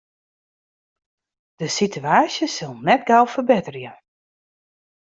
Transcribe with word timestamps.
De 1.59 1.67
sitewaasje 1.77 2.47
sil 2.55 2.73
net 2.85 3.01
gau 3.07 3.23
ferbetterje. 3.33 3.91